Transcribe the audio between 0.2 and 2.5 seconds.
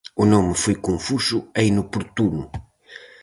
O nome foi confuso e inoportuno.